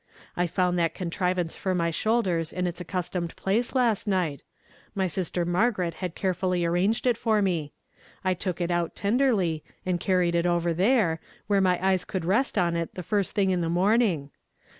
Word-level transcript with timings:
I 0.35 0.47
found 0.47 0.79
that 0.79 0.95
contrivance 0.95 1.55
for 1.55 1.75
my 1.75 1.91
shoulders 1.91 2.51
in 2.51 2.65
its 2.65 2.81
accustomed 2.81 3.35
place 3.35 3.75
last 3.75 4.07
night; 4.07 4.41
my 4.95 5.05
sister 5.05 5.45
lAlargaret 5.45 5.93
had 5.93 6.15
carefully 6.15 6.65
arranged 6.65 7.05
it 7.05 7.19
for 7.19 7.39
me. 7.39 7.71
I 8.23 8.33
took 8.33 8.59
it 8.59 8.71
out 8.71 8.95
tenderly, 8.95 9.63
and 9.85 9.99
carried 9.99 10.33
it 10.33 10.47
over 10.47 10.73
there, 10.73 11.19
where 11.45 11.61
my 11.61 11.77
eyes 11.87 12.03
could 12.03 12.25
rest 12.25 12.57
on 12.57 12.75
it 12.75 12.95
the 12.95 13.03
fii 13.03 13.23
st 13.27 13.35
thing 13.35 13.49
in 13.51 13.61
the 13.61 13.69
morning 13.69 14.31